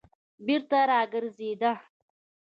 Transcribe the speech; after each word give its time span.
بېرته 0.45 0.79
راگرځېده. 0.89 1.71